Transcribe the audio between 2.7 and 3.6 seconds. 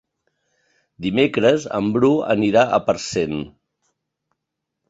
a Parcent.